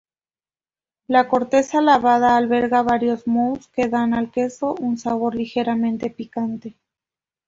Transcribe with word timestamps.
La 1.05 1.27
corteza 1.29 1.79
lavada 1.79 2.35
alberga 2.35 2.81
varios 2.81 3.27
mohos 3.27 3.67
que 3.67 3.87
dan 3.87 4.15
al 4.15 4.31
queso 4.31 4.73
un 4.79 4.97
sabor 4.97 5.35
ligeramente 5.35 6.09
picante. 6.09 6.75